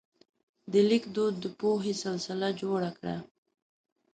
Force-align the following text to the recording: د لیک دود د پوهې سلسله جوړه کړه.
د 0.71 0.73
لیک 0.89 1.03
دود 1.15 1.33
د 1.43 1.45
پوهې 1.59 1.93
سلسله 2.03 2.47
جوړه 2.61 2.89
کړه. 2.97 3.15